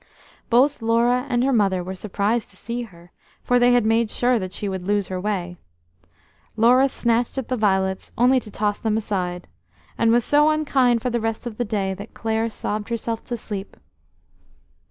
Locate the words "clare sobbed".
12.15-12.89